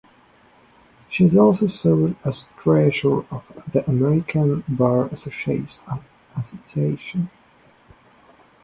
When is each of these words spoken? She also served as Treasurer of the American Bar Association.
She 1.11 1.29
also 1.37 1.67
served 1.67 2.15
as 2.25 2.47
Treasurer 2.57 3.23
of 3.29 3.43
the 3.71 3.87
American 3.87 4.63
Bar 4.67 5.05
Association. 5.09 7.29